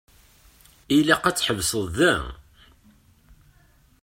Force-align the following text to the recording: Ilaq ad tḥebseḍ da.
Ilaq 0.97 1.23
ad 1.25 1.35
tḥebseḍ 1.35 1.85
da. 1.97 2.13